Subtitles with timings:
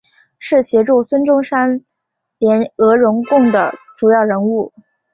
[0.39, 1.83] 是协助孙中山
[2.39, 4.73] 联俄容共的主要人物。